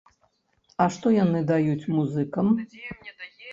[0.85, 2.53] А што яны даюць музыкам?